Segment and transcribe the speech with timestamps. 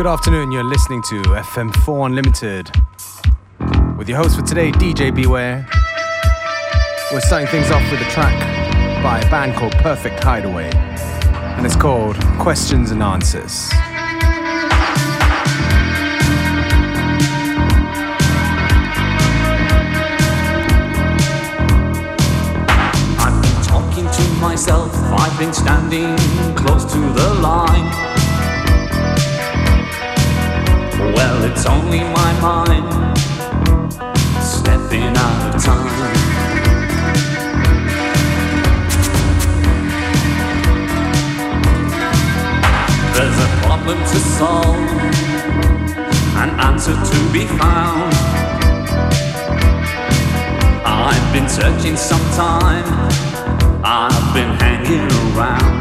[0.00, 2.70] Good afternoon, you're listening to FM4 Unlimited
[3.98, 5.68] with your host for today, DJ Beware.
[7.12, 8.34] We're starting things off with a track
[9.02, 13.68] by a band called Perfect Hideaway, and it's called Questions and Answers.
[23.20, 26.16] I've been talking to myself, I've been standing
[26.56, 28.09] close to the line.
[31.14, 33.16] Well, it's only my mind
[34.42, 36.10] stepping out of time.
[43.14, 44.76] There's a problem to solve,
[46.36, 48.14] an answer to be found.
[50.84, 52.84] I've been searching some time,
[53.84, 55.79] I've been hanging around.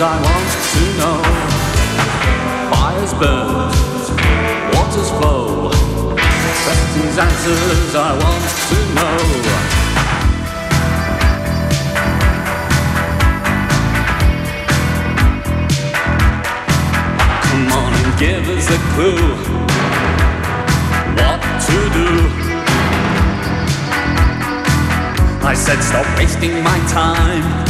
[0.00, 1.18] I want to know.
[2.70, 3.66] Fires burn,
[4.72, 5.70] waters flow.
[6.62, 9.18] Questions, answers I want to know.
[17.42, 19.34] Come on and give us a clue
[21.18, 22.10] what to do.
[25.44, 27.67] I said, stop wasting my time.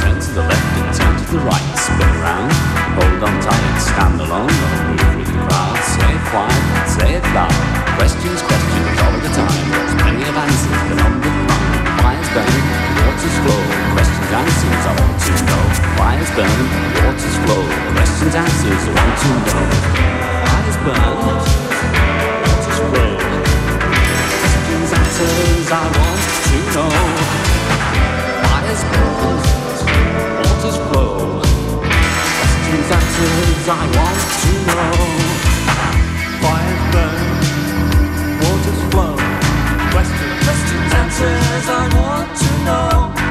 [0.00, 1.68] Turn to the left and turn to the right.
[1.80, 2.52] Spin around,
[2.92, 5.78] hold on tight, stand alone, don't move through the crowd.
[5.96, 6.24] Say it
[6.92, 7.52] say it loud.
[7.96, 9.64] Questions, questions all the time.
[9.96, 11.00] Plenty of answers, but.
[12.04, 12.52] Fires burn,
[13.00, 13.62] waters flow.
[13.96, 15.64] Questions, answers, I want to know.
[15.96, 16.60] Fires burn,
[17.00, 17.64] waters flow.
[17.96, 20.15] Questions, answers, I want to know.
[41.18, 43.25] Answers, I want to know.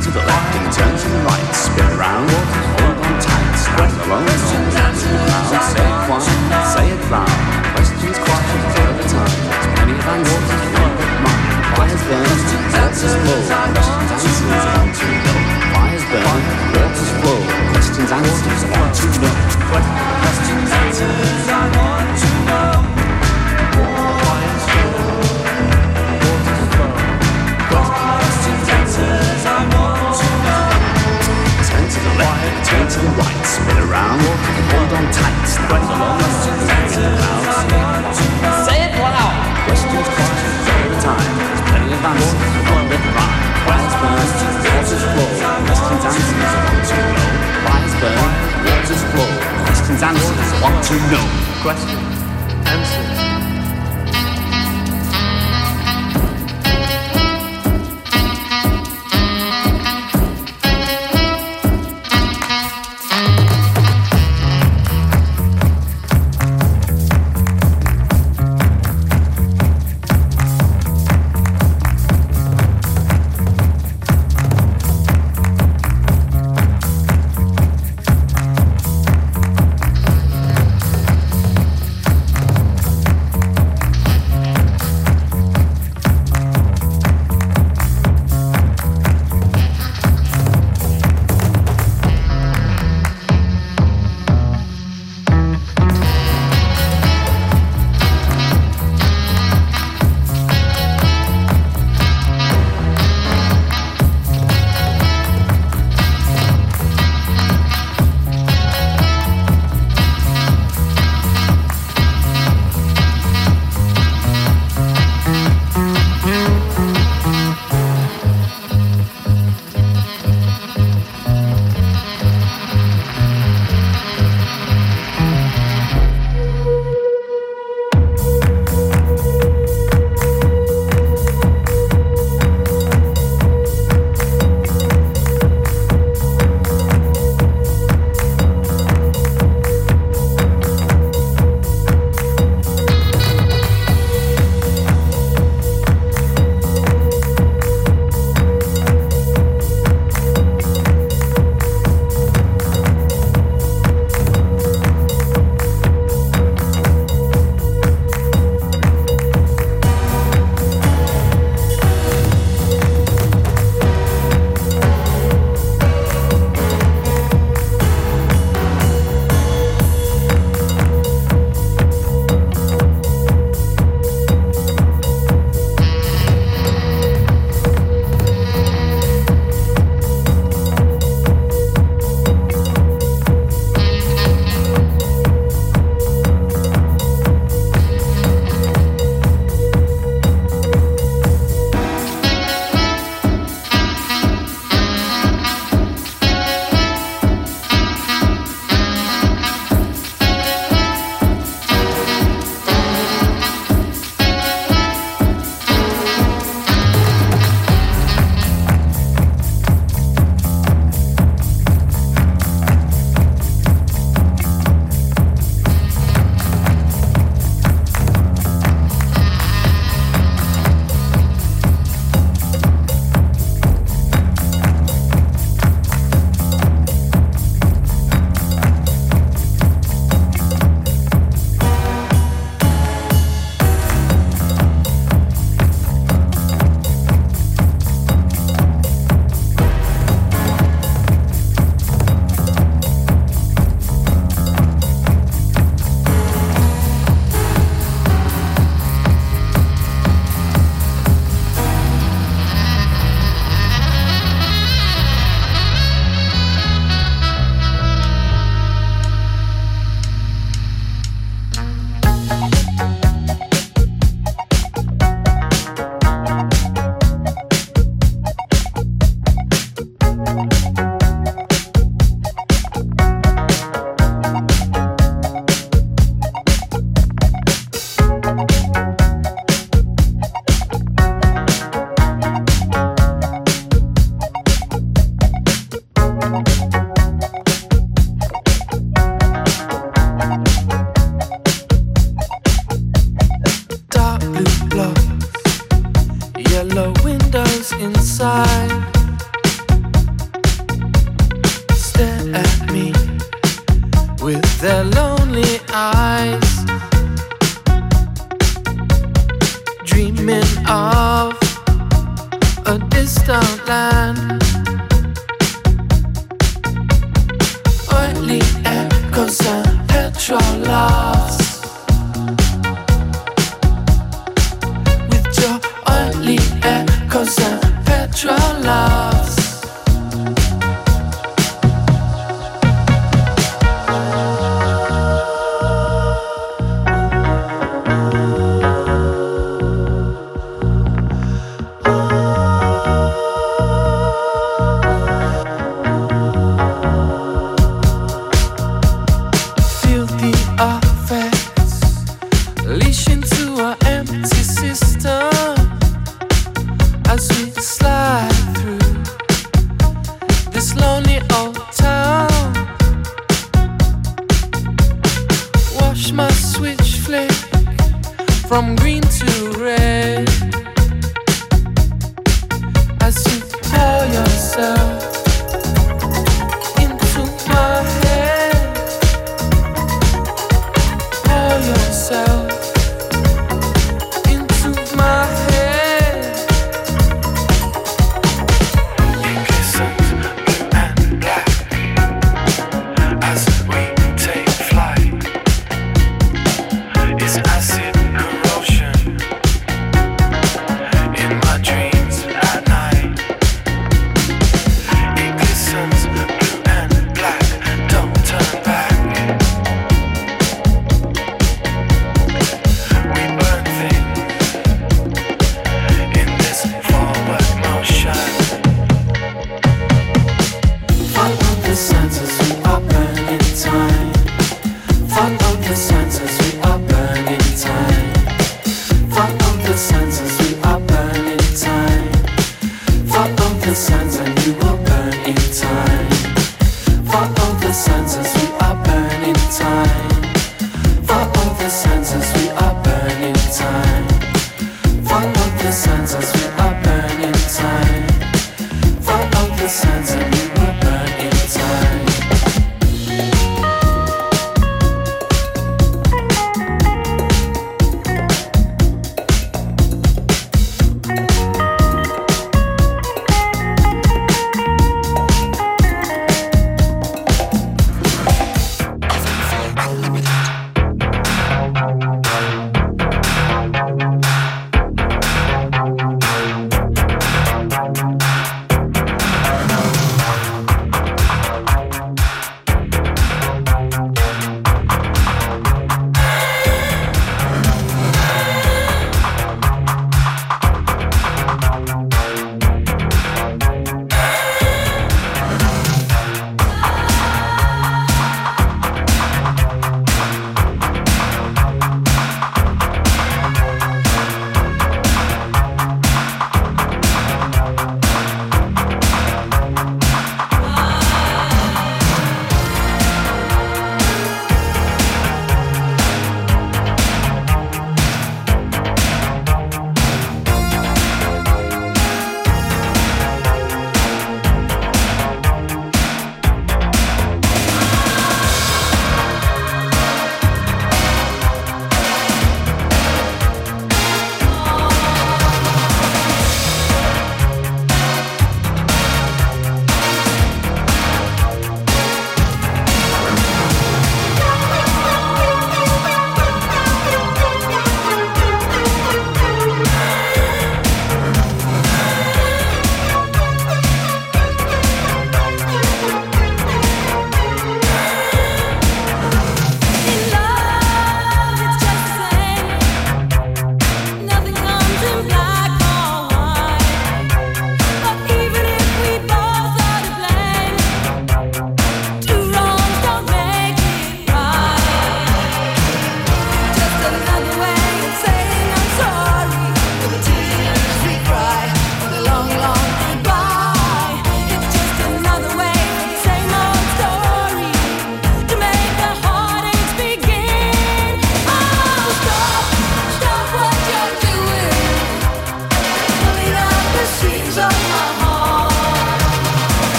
[0.00, 1.52] To the left and turn to the right.
[1.52, 3.52] Spin around, hold on tight.
[3.52, 5.60] Stand alone, questions, answers, loud.
[5.60, 6.24] Say it quiet,
[6.72, 7.28] say it loud.
[7.76, 9.36] Questions, questions all the time.
[9.76, 10.56] Plenty of answers.
[10.80, 11.52] One big mind.
[11.76, 12.24] Fires burn,
[12.72, 13.44] waters flow.
[13.44, 15.36] Questions, answers, want to know.
[15.68, 16.40] Fires burn,
[16.72, 17.40] waters flow.
[17.76, 19.79] Questions, answers, want to know.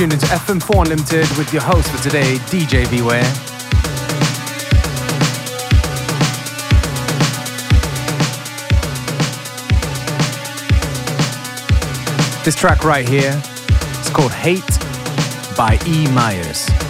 [0.00, 3.22] Tuned into FM4 Unlimited with your host for today, DJ Beware.
[12.44, 13.42] This track right here
[14.00, 14.64] is called Hate
[15.54, 16.08] by E.
[16.12, 16.89] Myers.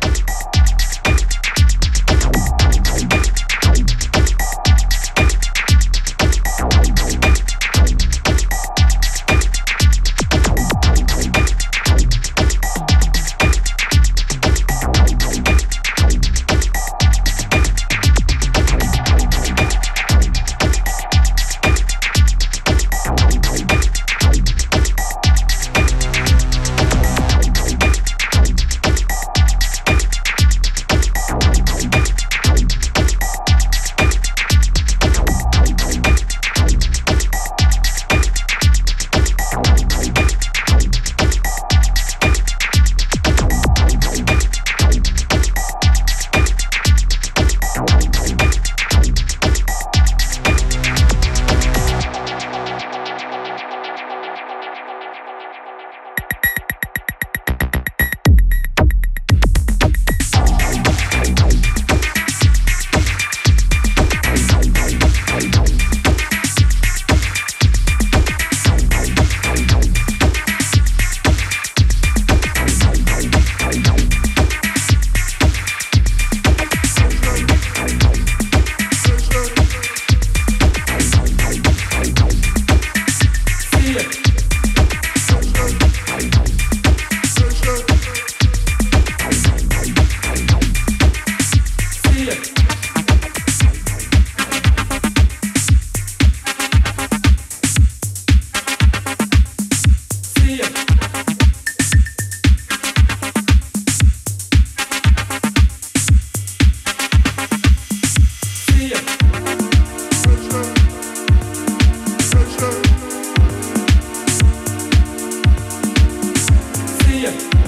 [117.21, 117.60] Yeah.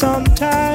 [0.00, 0.69] sometimes.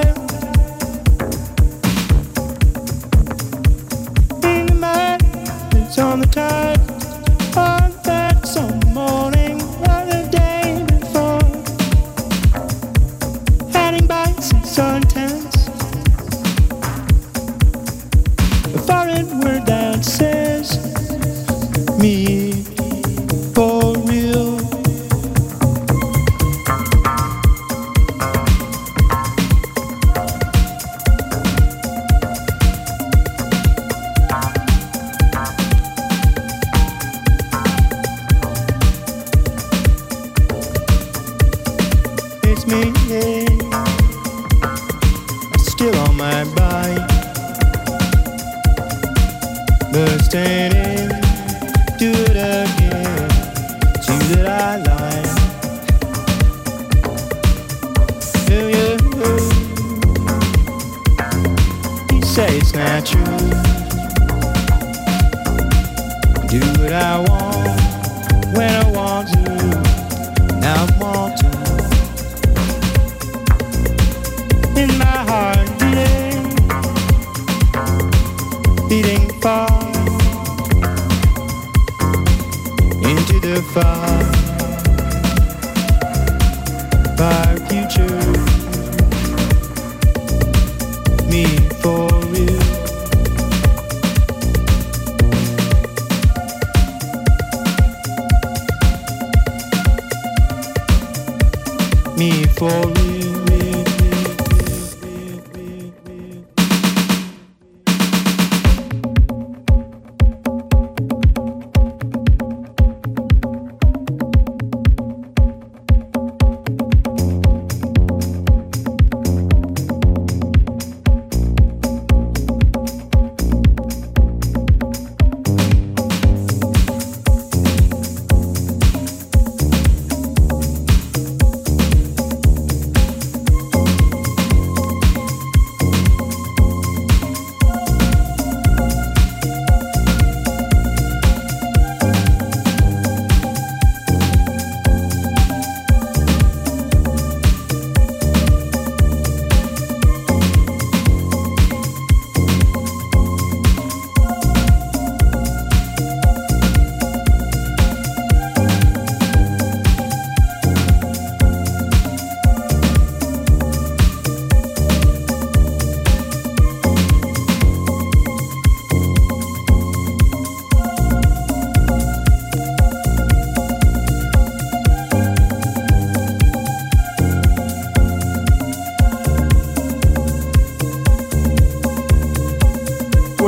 [102.18, 103.35] me for real.